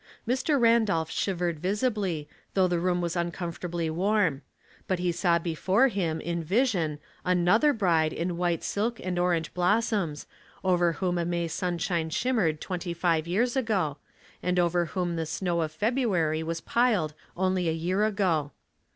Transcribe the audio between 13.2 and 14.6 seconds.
years ago, and